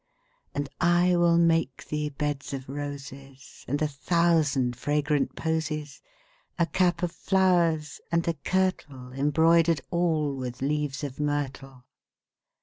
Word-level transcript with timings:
And 0.55 0.67
I 0.81 1.15
will 1.15 1.37
make 1.37 1.85
thee 1.87 2.09
beds 2.09 2.53
of 2.53 2.67
roses 2.67 3.63
And 3.67 3.79
a 3.83 3.87
thousand 3.87 4.75
fragrant 4.75 5.35
posies; 5.35 6.01
10 6.57 6.65
A 6.65 6.69
cap 6.71 7.03
of 7.03 7.11
flowers, 7.11 8.01
and 8.11 8.27
a 8.27 8.33
kirtle 8.33 9.11
Embroider'd 9.11 9.81
all 9.91 10.35
with 10.35 10.59
leaves 10.63 11.03
of 11.03 11.19
myrtle. 11.19 11.85